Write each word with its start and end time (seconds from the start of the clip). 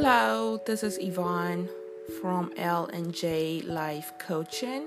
Hello, 0.00 0.60
this 0.64 0.84
is 0.84 0.96
Yvonne 1.00 1.68
from 2.22 2.52
L 2.56 2.84
and 2.92 3.12
J 3.12 3.62
Life 3.62 4.12
Coaching, 4.20 4.86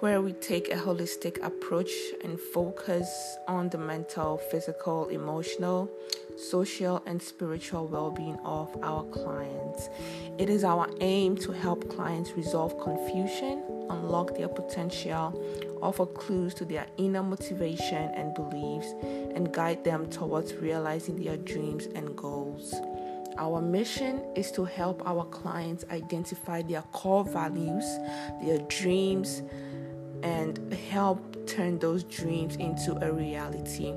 where 0.00 0.20
we 0.20 0.32
take 0.32 0.72
a 0.72 0.76
holistic 0.76 1.40
approach 1.40 1.92
and 2.24 2.40
focus 2.40 3.36
on 3.46 3.68
the 3.68 3.78
mental, 3.78 4.38
physical, 4.50 5.06
emotional, 5.06 5.88
social, 6.36 7.00
and 7.06 7.22
spiritual 7.22 7.86
well-being 7.86 8.36
of 8.44 8.76
our 8.82 9.04
clients. 9.04 9.88
It 10.36 10.50
is 10.50 10.64
our 10.64 10.90
aim 11.00 11.36
to 11.36 11.52
help 11.52 11.88
clients 11.88 12.32
resolve 12.32 12.76
confusion, 12.82 13.62
unlock 13.88 14.36
their 14.36 14.48
potential, 14.48 15.32
offer 15.80 16.06
clues 16.06 16.54
to 16.54 16.64
their 16.64 16.88
inner 16.96 17.22
motivation 17.22 18.10
and 18.16 18.34
beliefs, 18.34 18.94
and 19.36 19.52
guide 19.52 19.84
them 19.84 20.10
towards 20.10 20.54
realizing 20.54 21.22
their 21.22 21.36
dreams 21.36 21.86
and 21.94 22.16
goals. 22.16 22.74
Our 23.36 23.60
mission 23.60 24.22
is 24.36 24.52
to 24.52 24.64
help 24.64 25.02
our 25.06 25.24
clients 25.24 25.84
identify 25.90 26.62
their 26.62 26.82
core 26.92 27.24
values, 27.24 27.84
their 28.42 28.58
dreams, 28.68 29.42
and 30.22 30.72
help 30.90 31.46
turn 31.46 31.78
those 31.80 32.04
dreams 32.04 32.56
into 32.56 32.96
a 33.04 33.12
reality. 33.12 33.92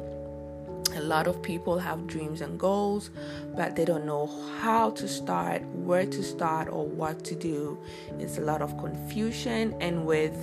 A 0.95 1.01
lot 1.01 1.27
of 1.27 1.43
people 1.43 1.77
have 1.77 2.07
dreams 2.07 2.41
and 2.41 2.59
goals, 2.59 3.11
but 3.55 3.75
they 3.75 3.85
don't 3.85 4.05
know 4.05 4.25
how 4.59 4.89
to 4.91 5.07
start, 5.07 5.61
where 5.67 6.05
to 6.07 6.23
start, 6.23 6.69
or 6.69 6.87
what 6.87 7.23
to 7.25 7.35
do. 7.35 7.77
It's 8.19 8.39
a 8.39 8.41
lot 8.41 8.63
of 8.63 8.75
confusion, 8.79 9.75
and 9.79 10.07
with 10.07 10.35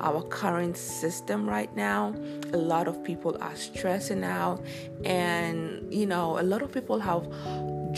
our 0.00 0.22
current 0.22 0.78
system 0.78 1.46
right 1.46 1.74
now, 1.76 2.14
a 2.54 2.56
lot 2.56 2.88
of 2.88 3.04
people 3.04 3.36
are 3.42 3.56
stressing 3.56 4.24
out, 4.24 4.64
and 5.04 5.92
you 5.92 6.06
know, 6.06 6.38
a 6.38 6.42
lot 6.42 6.62
of 6.62 6.72
people 6.72 6.98
have 6.98 7.26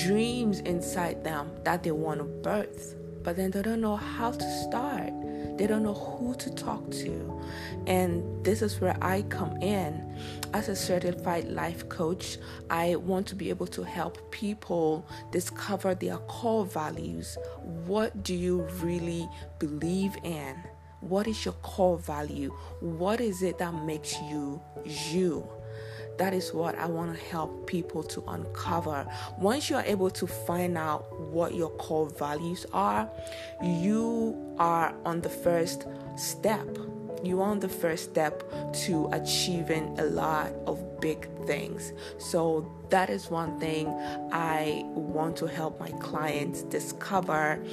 dreams 0.04 0.60
inside 0.60 1.22
them 1.24 1.50
that 1.64 1.82
they 1.82 1.90
want 1.90 2.18
to 2.18 2.24
birth, 2.24 2.94
but 3.22 3.36
then 3.36 3.50
they 3.50 3.62
don't 3.62 3.80
know 3.80 3.96
how 3.96 4.30
to 4.30 4.62
start. 4.62 5.12
They 5.58 5.66
don't 5.66 5.82
know 5.82 5.94
who 5.94 6.34
to 6.36 6.54
talk 6.54 6.90
to. 6.90 7.42
And 7.86 8.42
this 8.42 8.62
is 8.62 8.80
where 8.80 8.96
I 9.02 9.22
come 9.22 9.56
in. 9.58 10.16
As 10.54 10.68
a 10.68 10.76
certified 10.76 11.48
life 11.48 11.86
coach, 11.90 12.38
I 12.70 12.96
want 12.96 13.26
to 13.28 13.34
be 13.34 13.50
able 13.50 13.66
to 13.68 13.82
help 13.82 14.30
people 14.30 15.06
discover 15.32 15.94
their 15.94 16.16
core 16.16 16.64
values. 16.64 17.36
What 17.62 18.22
do 18.22 18.34
you 18.34 18.62
really 18.80 19.28
believe 19.58 20.16
in? 20.24 20.56
What 21.00 21.26
is 21.28 21.44
your 21.44 21.54
core 21.54 21.98
value? 21.98 22.56
What 22.80 23.20
is 23.20 23.42
it 23.42 23.58
that 23.58 23.74
makes 23.74 24.18
you 24.22 24.62
you? 24.84 25.46
That 26.20 26.34
is 26.34 26.52
what 26.52 26.74
I 26.78 26.84
want 26.84 27.16
to 27.16 27.24
help 27.30 27.66
people 27.66 28.02
to 28.02 28.22
uncover. 28.28 29.10
Once 29.38 29.70
you 29.70 29.76
are 29.76 29.84
able 29.86 30.10
to 30.10 30.26
find 30.26 30.76
out 30.76 31.18
what 31.18 31.54
your 31.54 31.70
core 31.70 32.10
values 32.10 32.66
are, 32.74 33.10
you 33.62 34.36
are 34.58 34.94
on 35.06 35.22
the 35.22 35.30
first 35.30 35.86
step. 36.16 36.68
You 37.24 37.40
are 37.40 37.48
on 37.48 37.58
the 37.58 37.70
first 37.70 38.04
step 38.10 38.44
to 38.84 39.08
achieving 39.12 39.98
a 39.98 40.04
lot 40.04 40.52
of 40.66 41.00
big 41.00 41.26
things. 41.46 41.94
So, 42.18 42.70
that 42.90 43.08
is 43.08 43.30
one 43.30 43.58
thing 43.58 43.88
I 44.30 44.82
want 44.88 45.38
to 45.38 45.46
help 45.46 45.80
my 45.80 45.90
clients 45.92 46.64
discover 46.64 47.64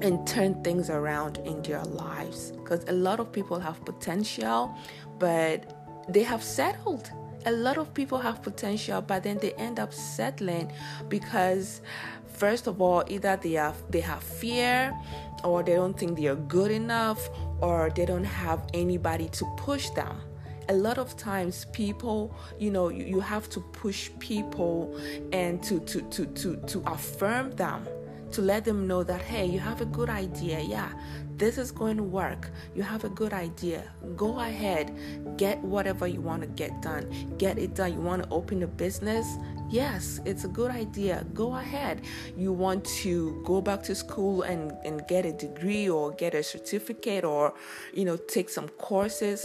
and 0.00 0.26
turn 0.26 0.62
things 0.64 0.88
around 0.88 1.36
in 1.44 1.60
their 1.60 1.84
lives 1.84 2.52
because 2.52 2.82
a 2.88 2.92
lot 2.92 3.20
of 3.20 3.30
people 3.30 3.60
have 3.60 3.84
potential 3.84 4.74
but 5.18 5.76
they 6.08 6.22
have 6.22 6.42
settled 6.42 7.10
a 7.46 7.52
lot 7.52 7.78
of 7.78 7.92
people 7.94 8.18
have 8.18 8.42
potential 8.42 9.00
but 9.00 9.22
then 9.22 9.38
they 9.38 9.52
end 9.52 9.78
up 9.78 9.92
settling 9.92 10.72
because 11.08 11.80
first 12.26 12.66
of 12.66 12.80
all 12.80 13.04
either 13.08 13.36
they 13.42 13.52
have 13.52 13.76
they 13.90 14.00
have 14.00 14.22
fear 14.22 14.96
or 15.44 15.62
they 15.62 15.74
don't 15.74 15.98
think 15.98 16.18
they 16.18 16.26
are 16.26 16.36
good 16.36 16.70
enough 16.70 17.30
or 17.60 17.90
they 17.94 18.04
don't 18.04 18.24
have 18.24 18.66
anybody 18.74 19.28
to 19.28 19.44
push 19.56 19.90
them. 19.90 20.20
A 20.68 20.74
lot 20.74 20.98
of 20.98 21.16
times 21.16 21.66
people 21.72 22.34
you 22.58 22.70
know 22.70 22.88
you, 22.88 23.04
you 23.04 23.20
have 23.20 23.48
to 23.50 23.60
push 23.60 24.10
people 24.20 24.96
and 25.32 25.62
to 25.64 25.80
to 25.80 26.02
to 26.02 26.26
to 26.26 26.56
to 26.66 26.82
affirm 26.86 27.50
them 27.52 27.86
to 28.30 28.40
let 28.40 28.64
them 28.64 28.86
know 28.86 29.02
that 29.02 29.20
hey 29.20 29.44
you 29.44 29.58
have 29.58 29.80
a 29.80 29.84
good 29.84 30.08
idea 30.08 30.60
yeah 30.60 30.90
this 31.36 31.58
is 31.58 31.70
going 31.70 31.96
to 31.96 32.02
work. 32.02 32.50
You 32.74 32.82
have 32.82 33.04
a 33.04 33.08
good 33.08 33.32
idea. 33.32 33.84
Go 34.16 34.40
ahead, 34.40 34.96
get 35.36 35.60
whatever 35.62 36.06
you 36.06 36.20
want 36.20 36.42
to 36.42 36.48
get 36.48 36.82
done. 36.82 37.34
Get 37.38 37.58
it 37.58 37.74
done. 37.74 37.94
You 37.94 38.00
want 38.00 38.22
to 38.24 38.28
open 38.30 38.62
a 38.62 38.66
business? 38.66 39.26
Yes, 39.70 40.20
it's 40.24 40.44
a 40.44 40.48
good 40.48 40.70
idea. 40.70 41.24
Go 41.32 41.56
ahead. 41.56 42.02
You 42.36 42.52
want 42.52 42.84
to 43.02 43.42
go 43.44 43.60
back 43.60 43.82
to 43.84 43.94
school 43.94 44.42
and, 44.42 44.72
and 44.84 45.06
get 45.08 45.24
a 45.24 45.32
degree 45.32 45.88
or 45.88 46.12
get 46.12 46.34
a 46.34 46.42
certificate 46.42 47.24
or, 47.24 47.54
you 47.94 48.04
know, 48.04 48.16
take 48.16 48.50
some 48.50 48.68
courses? 48.68 49.44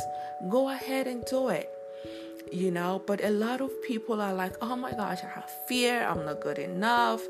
Go 0.50 0.70
ahead 0.70 1.08
and 1.08 1.24
do 1.26 1.50
it 1.50 1.77
you 2.52 2.72
know 2.72 3.02
but 3.06 3.24
a 3.24 3.30
lot 3.30 3.62
of 3.62 3.72
people 3.84 4.22
are 4.22 4.34
like 4.34 4.54
oh 4.62 4.76
my 4.76 4.92
gosh 4.92 5.20
i 5.24 5.28
have 5.28 5.50
fear 5.68 6.04
i'm 6.04 6.26
not 6.26 6.42
good 6.42 6.60
enough 6.60 7.22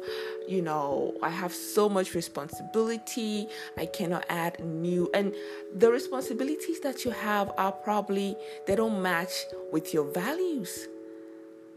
you 0.48 0.62
know 0.62 1.14
i 1.22 1.30
have 1.30 1.54
so 1.54 1.90
much 1.90 2.14
responsibility 2.14 3.48
i 3.78 3.86
cannot 3.86 4.26
add 4.30 4.60
new 4.60 5.10
and 5.14 5.34
the 5.76 5.92
responsibilities 5.92 6.80
that 6.82 7.06
you 7.06 7.12
have 7.12 7.52
are 7.58 7.72
probably 7.72 8.36
they 8.66 8.76
don't 8.76 9.02
match 9.02 9.46
with 9.72 9.94
your 9.94 10.06
values 10.12 10.88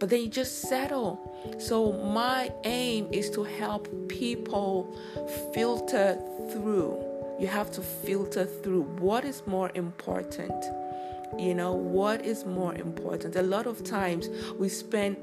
but 0.00 0.08
then 0.08 0.22
you 0.22 0.28
just 0.28 0.62
settle. 0.62 1.20
So 1.58 1.92
my 1.92 2.50
aim 2.64 3.08
is 3.12 3.28
to 3.32 3.44
help 3.44 3.86
people 4.08 4.96
filter 5.52 6.18
through. 6.50 6.98
You 7.38 7.46
have 7.48 7.70
to 7.72 7.82
filter 7.82 8.46
through 8.46 8.82
what 8.98 9.26
is 9.26 9.42
more 9.46 9.70
important 9.74 10.64
you 11.38 11.54
know, 11.54 11.72
what 11.72 12.24
is 12.24 12.44
more 12.44 12.74
important? 12.74 13.36
A 13.36 13.42
lot 13.42 13.66
of 13.66 13.84
times 13.84 14.28
we 14.58 14.68
spend 14.68 15.16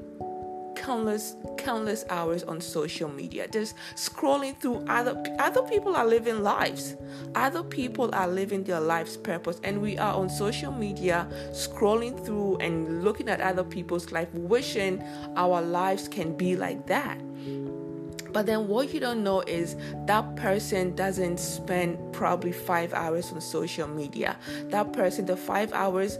countless 0.78 1.36
countless 1.56 2.04
hours 2.08 2.44
on 2.44 2.60
social 2.60 3.08
media 3.08 3.48
just 3.48 3.74
scrolling 3.94 4.56
through 4.60 4.76
other 4.88 5.20
other 5.40 5.62
people 5.62 5.96
are 5.96 6.06
living 6.06 6.42
lives 6.42 6.94
other 7.34 7.64
people 7.64 8.14
are 8.14 8.28
living 8.28 8.62
their 8.62 8.80
lives 8.80 9.16
purpose 9.16 9.60
and 9.64 9.80
we 9.82 9.98
are 9.98 10.14
on 10.14 10.30
social 10.30 10.70
media 10.70 11.26
scrolling 11.50 12.24
through 12.24 12.56
and 12.58 13.02
looking 13.02 13.28
at 13.28 13.40
other 13.40 13.64
people's 13.64 14.12
life 14.12 14.32
wishing 14.34 15.02
our 15.36 15.60
lives 15.60 16.06
can 16.06 16.36
be 16.36 16.54
like 16.54 16.86
that 16.86 17.18
but 18.32 18.46
then 18.46 18.68
what 18.68 18.92
you 18.92 19.00
don't 19.00 19.22
know 19.22 19.40
is 19.42 19.76
that 20.06 20.36
person 20.36 20.94
doesn't 20.94 21.38
spend 21.38 22.12
probably 22.12 22.52
five 22.52 22.92
hours 22.94 23.32
on 23.32 23.40
social 23.40 23.88
media. 23.88 24.36
That 24.68 24.92
person, 24.92 25.26
the 25.26 25.36
five 25.36 25.72
hours 25.72 26.18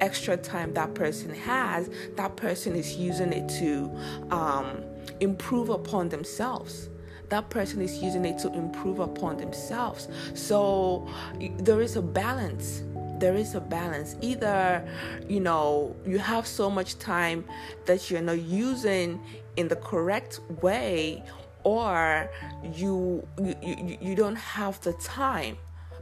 extra 0.00 0.36
time 0.36 0.72
that 0.74 0.94
person 0.94 1.34
has, 1.34 1.90
that 2.16 2.36
person 2.36 2.76
is 2.76 2.96
using 2.96 3.32
it 3.32 3.48
to 3.48 3.90
um, 4.30 4.84
improve 5.20 5.68
upon 5.68 6.08
themselves 6.08 6.88
that 7.28 7.50
person 7.50 7.80
is 7.80 8.02
using 8.02 8.24
it 8.24 8.38
to 8.38 8.52
improve 8.54 9.00
upon 9.00 9.36
themselves. 9.36 10.08
So 10.34 11.06
there 11.58 11.80
is 11.80 11.96
a 11.96 12.02
balance. 12.02 12.82
There 13.18 13.34
is 13.34 13.54
a 13.54 13.60
balance. 13.60 14.16
Either, 14.20 14.86
you 15.28 15.40
know, 15.40 15.94
you 16.06 16.18
have 16.18 16.46
so 16.46 16.70
much 16.70 16.98
time 16.98 17.44
that 17.86 18.10
you're 18.10 18.22
not 18.22 18.40
using 18.40 19.20
in 19.56 19.68
the 19.68 19.76
correct 19.76 20.40
way, 20.62 21.22
or 21.68 22.30
you 22.80 23.26
you 23.38 23.98
you 24.00 24.14
don't 24.14 24.40
have 24.58 24.80
the 24.80 24.94
time 24.94 25.56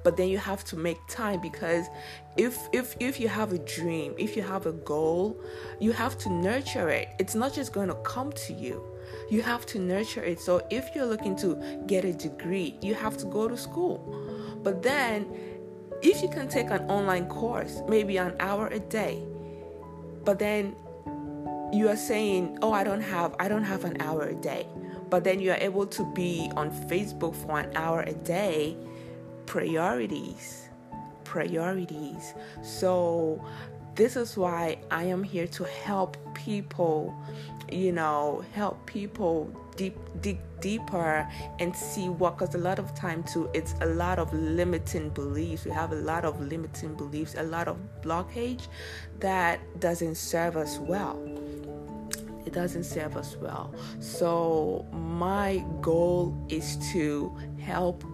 but 0.04 0.16
then 0.16 0.28
you 0.28 0.38
have 0.38 0.62
to 0.65 0.77
make 0.77 0.99
time 1.09 1.41
because 1.41 1.84
if 2.37 2.54
if 2.72 2.94
if 3.00 3.19
you 3.19 3.27
have 3.27 3.50
a 3.53 3.59
dream 3.77 4.15
if 4.27 4.37
you 4.37 4.43
have 4.43 4.65
a 4.66 4.77
goal 4.93 5.25
you 5.80 5.91
have 5.92 6.16
to 6.18 6.28
nurture 6.30 6.89
it. 6.91 7.09
It's 7.18 7.34
not 7.34 7.51
just 7.53 7.72
going 7.72 7.89
to 7.89 7.98
come 8.15 8.30
to 8.45 8.53
you. 8.53 8.77
You 9.28 9.42
have 9.42 9.66
to 9.72 9.77
nurture 9.80 10.22
it. 10.22 10.39
So 10.41 10.53
if 10.71 10.84
you're 10.95 11.10
looking 11.15 11.34
to 11.45 11.48
get 11.92 12.04
a 12.04 12.13
degree 12.13 12.78
you 12.89 12.95
have 12.95 13.16
to 13.22 13.27
go 13.27 13.48
to 13.48 13.57
school. 13.57 13.97
But 14.63 14.83
then 14.83 15.27
if 16.03 16.22
you 16.22 16.28
can 16.28 16.47
take 16.48 16.71
an 16.71 16.83
online 16.97 17.27
course 17.27 17.83
maybe 17.89 18.16
an 18.18 18.34
hour 18.39 18.68
a 18.68 18.78
day 18.78 19.16
but 20.24 20.39
then 20.39 20.77
you 21.72 21.89
are 21.89 21.97
saying 21.97 22.59
oh 22.63 22.72
i 22.72 22.84
don't 22.84 23.01
have 23.01 23.34
i 23.41 23.48
don't 23.48 23.65
have 23.65 23.84
an 23.84 23.97
hour 24.01 24.22
a 24.22 24.34
day 24.34 24.66
but 25.08 25.24
then 25.24 25.41
you 25.41 25.50
are 25.50 25.58
able 25.58 25.86
to 25.86 26.04
be 26.14 26.50
on 26.56 26.70
Facebook 26.88 27.34
for 27.34 27.60
an 27.60 27.76
hour 27.76 28.03
a 28.03 28.14
day, 28.14 28.76
priorities. 29.47 30.68
Priorities. 31.24 32.34
So, 32.62 33.44
this 33.94 34.14
is 34.14 34.36
why 34.36 34.78
I 34.91 35.04
am 35.04 35.22
here 35.22 35.47
to 35.48 35.64
help 35.64 36.18
people, 36.34 37.14
you 37.72 37.92
know, 37.92 38.44
help 38.53 38.84
people 38.86 39.50
deep, 39.76 39.97
dig 40.20 40.38
deeper 40.60 41.28
and 41.58 41.74
see 41.74 42.08
what, 42.08 42.38
because 42.38 42.54
a 42.54 42.58
lot 42.58 42.78
of 42.78 42.94
time 42.94 43.22
too, 43.22 43.48
it's 43.54 43.74
a 43.80 43.86
lot 43.86 44.18
of 44.18 44.32
limiting 44.32 45.10
beliefs. 45.10 45.64
We 45.64 45.70
have 45.70 45.92
a 45.92 45.97
lot 45.97 46.24
of 46.24 46.41
limiting 46.41 46.94
beliefs, 46.94 47.34
a 47.36 47.42
lot 47.42 47.68
of 47.68 47.78
blockage 48.03 48.68
that 49.20 49.60
doesn't 49.80 50.16
serve 50.16 50.56
us 50.56 50.78
well 50.78 51.35
it 52.47 52.53
doesn't 52.53 52.84
serve 52.84 53.16
us 53.16 53.37
well. 53.37 53.75
So, 53.98 54.87
my 54.93 55.65
goal 55.81 56.47
is 56.48 56.77
to 56.93 57.37
help 57.60 58.04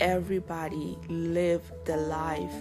everybody 0.00 0.98
live 1.08 1.62
the 1.84 1.96
life 1.96 2.52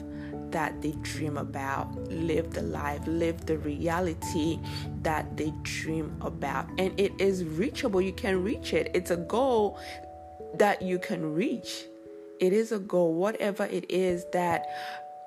that 0.51 0.81
they 0.81 0.91
dream 1.01 1.37
about, 1.37 1.93
live 2.07 2.53
the 2.53 2.61
life, 2.61 3.01
live 3.07 3.45
the 3.45 3.57
reality 3.57 4.59
that 5.01 5.35
they 5.35 5.51
dream 5.63 6.15
about. 6.21 6.69
And 6.77 6.97
it 6.99 7.11
is 7.19 7.43
reachable. 7.43 8.01
You 8.01 8.13
can 8.13 8.43
reach 8.43 8.73
it. 8.73 8.91
It's 8.93 9.11
a 9.11 9.17
goal 9.17 9.79
that 10.53 10.81
you 10.81 10.99
can 10.99 11.33
reach. 11.33 11.85
It 12.39 12.53
is 12.53 12.71
a 12.71 12.79
goal, 12.79 13.13
whatever 13.13 13.65
it 13.65 13.89
is 13.89 14.25
that 14.31 14.65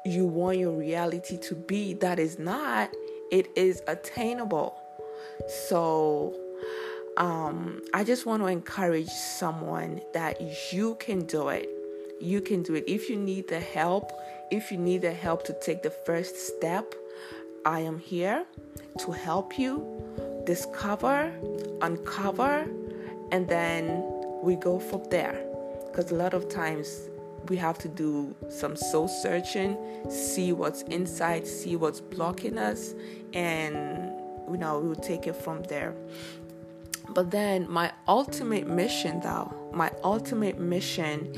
you 0.05 0.25
want 0.25 0.59
your 0.59 0.73
reality 0.73 1.37
to 1.39 1.55
be, 1.55 1.95
that 1.95 2.19
is 2.19 2.39
not, 2.39 2.91
it 3.31 3.49
is 3.57 3.83
attainable. 3.87 4.78
So, 5.71 6.35
um, 7.17 7.83
I 7.93 8.05
just 8.05 8.27
want 8.27 8.43
to 8.43 8.47
encourage 8.47 9.09
someone 9.09 10.01
that 10.15 10.41
you 10.73 10.95
can 10.97 11.27
do 11.27 11.49
it. 11.49 11.69
You 12.21 12.41
can 12.41 12.63
do 12.63 12.75
it. 12.75 12.85
If 12.87 13.11
you 13.11 13.17
need 13.17 13.49
the 13.49 13.61
help, 13.61 14.13
if 14.51 14.71
you 14.71 14.79
need 14.79 15.03
the 15.03 15.13
help 15.13 15.45
to 15.47 15.57
take 15.61 15.83
the 15.83 15.91
first 15.91 16.37
step, 16.37 16.95
I 17.65 17.81
am 17.81 17.99
here 17.99 18.47
to 19.01 19.13
help 19.13 19.59
you 19.59 19.85
discover, 20.47 21.33
uncover, 21.83 22.67
and 23.33 23.49
then 23.49 24.03
we 24.43 24.57
go 24.57 24.79
from 24.79 25.05
there. 25.11 25.45
Because 25.87 26.11
a 26.13 26.15
lot 26.15 26.35
of 26.35 26.49
times 26.49 27.09
we 27.49 27.57
have 27.57 27.79
to 27.79 27.89
do 27.89 28.35
some 28.49 28.77
soul 28.77 29.09
searching, 29.09 29.77
see 30.09 30.53
what's 30.53 30.83
inside, 30.83 31.47
see 31.47 31.77
what's 31.77 32.01
blocking 32.01 32.59
us, 32.59 32.95
and 33.35 34.13
you 34.51 34.59
know, 34.59 34.79
we 34.81 34.89
will 34.89 34.97
take 34.97 35.27
it 35.27 35.37
from 35.37 35.63
there. 35.65 35.95
But 37.11 37.31
then 37.31 37.71
my 37.71 37.93
ultimate 38.07 38.67
mission, 38.69 39.21
though, 39.21 39.53
my 39.73 39.91
ultimate 40.05 40.59
mission 40.59 41.33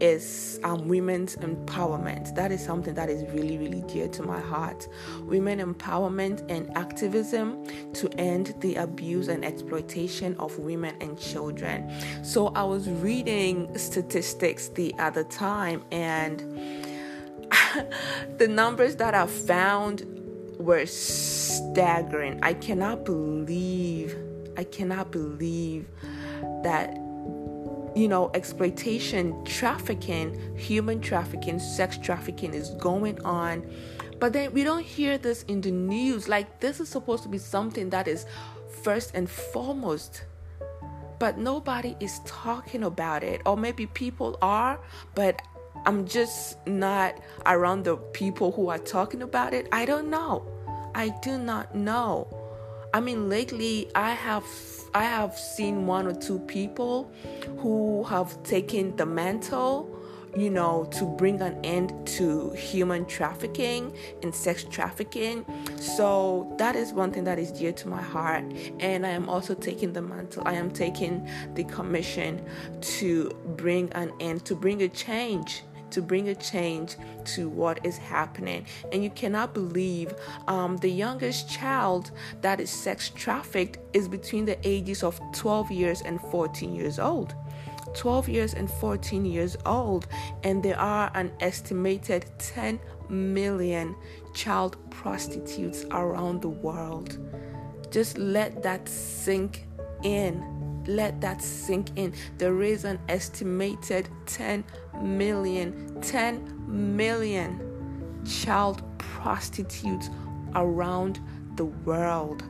is 0.00 0.60
um, 0.64 0.86
women's 0.88 1.36
empowerment. 1.36 2.34
That 2.34 2.52
is 2.52 2.62
something 2.62 2.94
that 2.94 3.08
is 3.08 3.22
really, 3.32 3.56
really 3.56 3.82
dear 3.82 4.08
to 4.08 4.22
my 4.22 4.40
heart. 4.40 4.86
Women 5.22 5.60
empowerment 5.60 6.44
and 6.50 6.76
activism 6.76 7.64
to 7.94 8.08
end 8.18 8.54
the 8.60 8.74
abuse 8.76 9.28
and 9.28 9.44
exploitation 9.44 10.36
of 10.38 10.58
women 10.58 10.94
and 11.00 11.18
children. 11.18 11.90
So 12.22 12.48
I 12.48 12.64
was 12.64 12.88
reading 12.88 13.76
statistics 13.78 14.68
the 14.68 14.94
other 14.98 15.24
time, 15.24 15.84
and 15.90 16.40
the 18.38 18.48
numbers 18.48 18.96
that 18.96 19.14
I 19.14 19.26
found 19.26 20.06
were 20.58 20.86
staggering. 21.56 22.38
I 22.42 22.54
cannot 22.54 23.04
believe, 23.04 24.16
I 24.56 24.64
cannot 24.64 25.10
believe 25.10 25.88
that 26.62 26.98
you 27.94 28.08
know, 28.08 28.30
exploitation, 28.34 29.44
trafficking, 29.44 30.56
human 30.56 31.00
trafficking, 31.00 31.60
sex 31.60 31.96
trafficking 31.96 32.52
is 32.52 32.70
going 32.70 33.20
on. 33.24 33.64
But 34.18 34.32
then 34.32 34.52
we 34.52 34.64
don't 34.64 34.84
hear 34.84 35.16
this 35.16 35.44
in 35.44 35.60
the 35.60 35.70
news. 35.70 36.28
Like, 36.28 36.60
this 36.60 36.80
is 36.80 36.88
supposed 36.88 37.22
to 37.22 37.28
be 37.28 37.38
something 37.38 37.90
that 37.90 38.08
is 38.08 38.26
first 38.82 39.12
and 39.14 39.30
foremost. 39.30 40.24
But 41.18 41.38
nobody 41.38 41.96
is 42.00 42.20
talking 42.26 42.82
about 42.82 43.22
it. 43.22 43.42
Or 43.46 43.56
maybe 43.56 43.86
people 43.86 44.38
are, 44.42 44.80
but 45.14 45.40
I'm 45.86 46.06
just 46.06 46.66
not 46.66 47.20
around 47.46 47.84
the 47.84 47.96
people 47.96 48.50
who 48.52 48.68
are 48.68 48.78
talking 48.78 49.22
about 49.22 49.54
it. 49.54 49.68
I 49.70 49.84
don't 49.84 50.08
know. 50.10 50.53
I 50.94 51.08
do 51.22 51.38
not 51.38 51.74
know. 51.74 52.28
I 52.92 53.00
mean, 53.00 53.28
lately 53.28 53.90
I 53.94 54.10
have 54.10 54.44
I 54.94 55.02
have 55.02 55.36
seen 55.36 55.86
one 55.86 56.06
or 56.06 56.14
two 56.14 56.38
people 56.38 57.10
who 57.58 58.04
have 58.04 58.40
taken 58.44 58.94
the 58.94 59.04
mantle, 59.04 59.90
you 60.36 60.50
know, 60.50 60.88
to 60.92 61.04
bring 61.04 61.40
an 61.40 61.58
end 61.64 61.92
to 62.18 62.50
human 62.50 63.04
trafficking 63.06 63.92
and 64.22 64.32
sex 64.32 64.62
trafficking. 64.62 65.44
So 65.76 66.54
that 66.58 66.76
is 66.76 66.92
one 66.92 67.10
thing 67.10 67.24
that 67.24 67.40
is 67.40 67.50
dear 67.50 67.72
to 67.72 67.88
my 67.88 68.00
heart. 68.00 68.44
And 68.78 69.04
I 69.04 69.10
am 69.10 69.28
also 69.28 69.54
taking 69.54 69.92
the 69.92 70.02
mantle. 70.02 70.44
I 70.46 70.52
am 70.52 70.70
taking 70.70 71.28
the 71.54 71.64
commission 71.64 72.46
to 72.98 73.30
bring 73.56 73.90
an 73.94 74.12
end, 74.20 74.44
to 74.44 74.54
bring 74.54 74.82
a 74.82 74.88
change 74.88 75.64
to 75.94 76.02
bring 76.02 76.28
a 76.28 76.34
change 76.34 76.96
to 77.24 77.48
what 77.48 77.84
is 77.86 77.96
happening. 77.96 78.66
And 78.92 79.02
you 79.02 79.10
cannot 79.10 79.54
believe 79.54 80.12
um, 80.48 80.76
the 80.78 80.90
youngest 80.90 81.48
child 81.48 82.10
that 82.42 82.60
is 82.60 82.70
sex 82.70 83.10
trafficked 83.10 83.78
is 83.92 84.08
between 84.08 84.44
the 84.44 84.58
ages 84.66 85.02
of 85.02 85.20
12 85.32 85.70
years 85.70 86.02
and 86.02 86.20
14 86.20 86.74
years 86.74 86.98
old. 86.98 87.34
12 87.94 88.28
years 88.28 88.54
and 88.54 88.68
14 88.68 89.24
years 89.24 89.56
old, 89.66 90.08
and 90.42 90.64
there 90.64 90.78
are 90.78 91.12
an 91.14 91.30
estimated 91.38 92.26
10 92.38 92.80
million 93.08 93.94
child 94.34 94.76
prostitutes 94.90 95.84
around 95.92 96.42
the 96.42 96.48
world. 96.48 97.18
Just 97.92 98.18
let 98.18 98.64
that 98.64 98.88
sink 98.88 99.66
in 100.02 100.53
let 100.86 101.20
that 101.20 101.42
sink 101.42 101.88
in. 101.96 102.14
There 102.38 102.62
is 102.62 102.84
an 102.84 102.98
estimated 103.08 104.08
10 104.26 104.64
million, 105.00 106.00
10 106.00 106.96
million 106.96 108.22
child 108.24 108.82
prostitutes 108.98 110.10
around 110.54 111.20
the 111.56 111.64
world. 111.64 112.42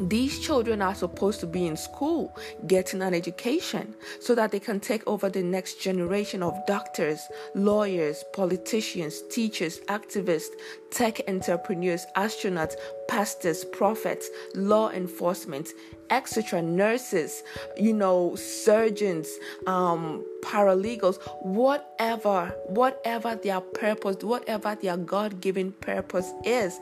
These 0.00 0.38
children 0.38 0.80
are 0.80 0.94
supposed 0.94 1.40
to 1.40 1.46
be 1.46 1.66
in 1.66 1.76
school 1.76 2.36
getting 2.68 3.02
an 3.02 3.14
education 3.14 3.96
so 4.20 4.32
that 4.36 4.52
they 4.52 4.60
can 4.60 4.78
take 4.78 5.04
over 5.08 5.28
the 5.28 5.42
next 5.42 5.82
generation 5.82 6.40
of 6.40 6.54
doctors, 6.66 7.20
lawyers, 7.56 8.24
politicians, 8.32 9.22
teachers, 9.28 9.80
activists, 9.88 10.54
tech 10.90 11.20
entrepreneurs, 11.26 12.06
astronauts, 12.16 12.76
pastors, 13.08 13.64
prophets, 13.64 14.28
law 14.54 14.90
enforcement, 14.90 15.72
etc., 16.10 16.62
nurses, 16.62 17.42
you 17.76 17.92
know, 17.92 18.36
surgeons, 18.36 19.28
um, 19.66 20.24
paralegals, 20.42 21.20
whatever, 21.42 22.54
whatever 22.66 23.34
their 23.34 23.60
purpose, 23.60 24.22
whatever 24.22 24.76
their 24.76 24.96
God 24.96 25.40
given 25.40 25.72
purpose 25.72 26.32
is, 26.44 26.78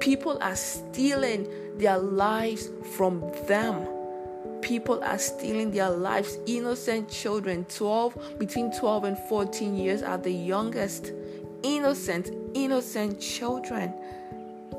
people 0.00 0.38
are 0.40 0.56
stealing 0.56 1.48
their 1.76 1.98
lives 1.98 2.68
from 2.96 3.20
them. 3.46 3.86
People 4.62 5.02
are 5.04 5.18
stealing 5.18 5.70
their 5.70 5.90
lives. 5.90 6.38
Innocent 6.46 7.08
children, 7.08 7.64
12, 7.66 8.38
between 8.38 8.76
12 8.76 9.04
and 9.04 9.18
14 9.28 9.76
years, 9.76 10.02
are 10.02 10.18
the 10.18 10.32
youngest. 10.32 11.12
Innocent, 11.62 12.30
innocent 12.54 13.20
children. 13.20 13.94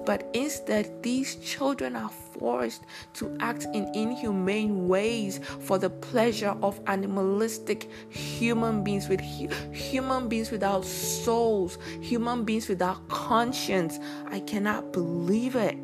But 0.06 0.30
instead, 0.34 1.04
these 1.04 1.36
children 1.36 1.96
are 1.96 2.10
forced 2.10 2.84
to 3.16 3.36
act 3.40 3.66
in 3.74 3.94
inhumane 3.94 4.88
ways 4.88 5.40
for 5.60 5.78
the 5.78 5.90
pleasure 5.90 6.56
of 6.64 6.80
animalistic 6.88 7.90
human 8.10 8.84
beings 8.84 9.08
with 9.08 9.22
hu- 9.22 9.50
human 9.72 10.28
beings 10.28 10.52
without 10.52 10.86
souls, 10.86 11.78
human 12.02 12.44
beings 12.44 12.68
without 12.68 13.08
conscience. 13.10 14.00
I 14.28 14.40
cannot 14.40 14.94
believe 14.94 15.56
it. 15.56 15.78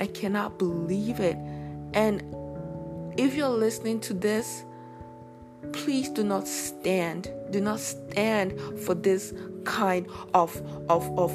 I 0.00 0.06
cannot 0.06 0.58
believe 0.58 1.20
it. 1.20 1.36
And 1.94 2.22
if 3.16 3.34
you're 3.34 3.48
listening 3.48 4.00
to 4.00 4.14
this, 4.14 4.64
please 5.72 6.08
do 6.10 6.22
not 6.22 6.46
stand. 6.46 7.32
Do 7.50 7.60
not 7.60 7.80
stand 7.80 8.58
for 8.84 8.94
this 8.94 9.32
kind 9.64 10.06
of 10.34 10.54
of 10.88 11.08
of 11.18 11.32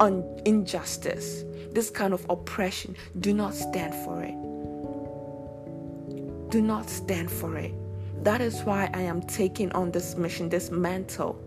un- 0.00 0.24
injustice, 0.44 1.44
this 1.72 1.90
kind 1.90 2.12
of 2.12 2.24
oppression. 2.30 2.96
Do 3.20 3.32
not 3.32 3.54
stand 3.54 3.94
for 4.04 4.22
it. 4.22 4.34
Do 6.50 6.62
not 6.62 6.88
stand 6.88 7.30
for 7.30 7.56
it. 7.56 7.74
That 8.24 8.40
is 8.40 8.62
why 8.62 8.90
I 8.94 9.02
am 9.02 9.22
taking 9.22 9.70
on 9.72 9.90
this 9.90 10.16
mission, 10.16 10.48
this 10.48 10.70
mantle. 10.70 11.40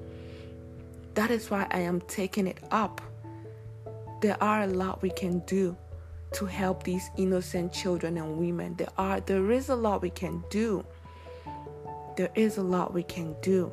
That 1.16 1.32
is 1.32 1.50
why 1.50 1.68
I 1.72 1.80
am 1.80 2.02
taking 2.02 2.48
it 2.48 2.60
up. 2.72 3.02
There 4.22 4.42
are 4.42 4.64
a 4.64 4.68
lot 4.68 5.02
we 5.02 5.10
can 5.10 5.40
do 5.40 5.76
to 6.34 6.46
help 6.46 6.84
these 6.84 7.10
innocent 7.18 7.74
children 7.74 8.18
and 8.18 8.38
women. 8.38 8.76
There 8.76 8.92
are 8.98 9.20
there 9.20 9.52
is 9.52 9.70
a 9.70 9.76
lot 9.76 10.02
we 10.02 10.10
can 10.10 10.44
do. 10.50 10.86
There 12.16 12.32
is 12.36 12.58
a 12.58 12.64
lot 12.64 12.94
we 12.94 13.04
can 13.04 13.36
do. 13.42 13.72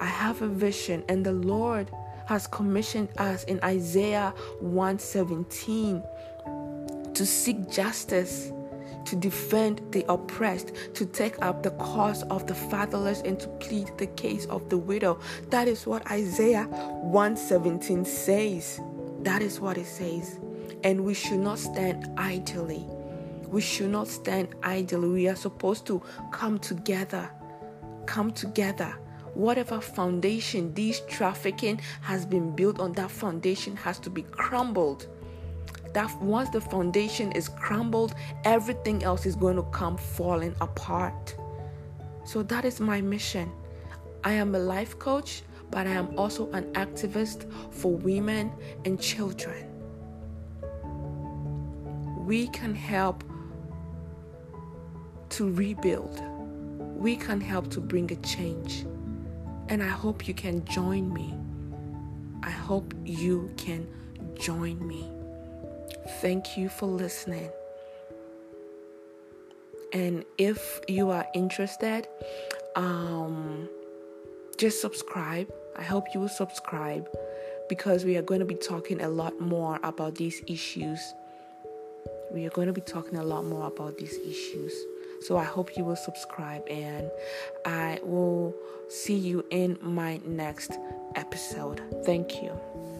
I 0.00 0.06
have 0.06 0.42
a 0.42 0.48
vision 0.48 1.04
and 1.08 1.24
the 1.24 1.32
Lord 1.32 1.90
has 2.26 2.46
commissioned 2.46 3.08
us 3.18 3.44
in 3.44 3.60
Isaiah 3.62 4.32
117 4.60 6.02
to 7.14 7.26
seek 7.26 7.70
justice, 7.70 8.52
to 9.04 9.16
defend 9.16 9.80
the 9.92 10.04
oppressed, 10.08 10.72
to 10.94 11.06
take 11.06 11.40
up 11.42 11.62
the 11.62 11.70
cause 11.72 12.22
of 12.24 12.46
the 12.46 12.54
fatherless 12.54 13.20
and 13.20 13.38
to 13.38 13.48
plead 13.48 13.90
the 13.98 14.06
case 14.06 14.46
of 14.46 14.68
the 14.68 14.78
widow. 14.78 15.20
That 15.50 15.68
is 15.68 15.86
what 15.86 16.10
Isaiah 16.10 16.64
117 16.64 18.04
says. 18.04 18.80
That 19.20 19.42
is 19.42 19.60
what 19.60 19.78
it 19.78 19.86
says. 19.86 20.38
And 20.82 21.04
we 21.04 21.14
should 21.14 21.40
not 21.40 21.58
stand 21.58 22.10
idly. 22.16 22.84
We 23.46 23.60
should 23.60 23.90
not 23.90 24.08
stand 24.08 24.48
idly. 24.62 25.08
We 25.08 25.28
are 25.28 25.36
supposed 25.36 25.86
to 25.86 26.02
come 26.32 26.58
together. 26.58 27.30
Come 28.06 28.32
together. 28.32 28.98
Whatever 29.34 29.80
foundation 29.80 30.72
this 30.74 31.02
trafficking 31.08 31.80
has 32.02 32.24
been 32.24 32.54
built 32.54 32.78
on, 32.78 32.92
that 32.92 33.10
foundation 33.10 33.76
has 33.76 33.98
to 34.00 34.10
be 34.10 34.22
crumbled. 34.22 35.08
That 35.92 36.16
once 36.22 36.50
the 36.50 36.60
foundation 36.60 37.32
is 37.32 37.48
crumbled, 37.48 38.14
everything 38.44 39.02
else 39.02 39.26
is 39.26 39.34
going 39.34 39.56
to 39.56 39.64
come 39.64 39.96
falling 39.96 40.54
apart. 40.60 41.36
So 42.24 42.42
that 42.44 42.64
is 42.64 42.80
my 42.80 43.00
mission. 43.00 43.50
I 44.22 44.32
am 44.32 44.54
a 44.54 44.58
life 44.58 44.98
coach, 44.98 45.42
but 45.70 45.86
I 45.86 45.90
am 45.90 46.16
also 46.16 46.50
an 46.52 46.72
activist 46.72 47.50
for 47.72 47.92
women 47.92 48.52
and 48.84 49.00
children. 49.00 49.68
We 52.24 52.46
can 52.48 52.74
help 52.74 53.24
to 55.30 55.52
rebuild, 55.52 56.22
we 56.78 57.16
can 57.16 57.40
help 57.40 57.68
to 57.70 57.80
bring 57.80 58.10
a 58.12 58.16
change. 58.16 58.86
And 59.68 59.82
I 59.82 59.88
hope 59.88 60.28
you 60.28 60.34
can 60.34 60.64
join 60.66 61.12
me. 61.12 61.34
I 62.42 62.50
hope 62.50 62.92
you 63.04 63.50
can 63.56 63.88
join 64.38 64.86
me. 64.86 65.10
Thank 66.20 66.56
you 66.56 66.68
for 66.68 66.86
listening. 66.86 67.50
And 69.92 70.24
if 70.38 70.80
you 70.88 71.10
are 71.10 71.26
interested, 71.34 72.06
um, 72.76 73.68
just 74.58 74.80
subscribe. 74.80 75.50
I 75.76 75.82
hope 75.82 76.06
you 76.12 76.20
will 76.20 76.28
subscribe 76.28 77.08
because 77.68 78.04
we 78.04 78.16
are 78.16 78.22
going 78.22 78.40
to 78.40 78.46
be 78.46 78.56
talking 78.56 79.00
a 79.00 79.08
lot 79.08 79.40
more 79.40 79.80
about 79.82 80.16
these 80.16 80.42
issues. 80.46 81.00
We 82.32 82.44
are 82.44 82.50
going 82.50 82.66
to 82.66 82.72
be 82.72 82.80
talking 82.80 83.16
a 83.16 83.24
lot 83.24 83.44
more 83.44 83.66
about 83.66 83.96
these 83.96 84.18
issues. 84.18 84.74
So 85.24 85.38
I 85.38 85.44
hope 85.44 85.76
you 85.76 85.84
will 85.84 85.96
subscribe 85.96 86.68
and 86.68 87.10
I 87.64 87.98
will 88.02 88.54
see 88.88 89.16
you 89.16 89.44
in 89.50 89.78
my 89.80 90.20
next 90.24 90.72
episode. 91.14 91.80
Thank 92.04 92.42
you. 92.42 92.93